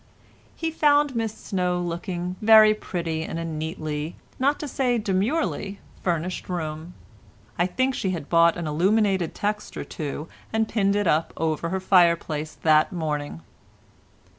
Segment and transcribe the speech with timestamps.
[0.55, 6.49] He found Miss Snow looking very pretty in a neatly, not to say demurely, furnished
[6.49, 6.95] room.
[7.59, 11.69] I think she had bought an illuminated text or two, and pinned it up over
[11.69, 13.41] her fireplace that morning.